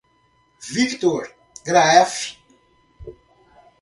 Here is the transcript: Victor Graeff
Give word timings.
Victor 0.73 1.29
Graeff 1.63 2.41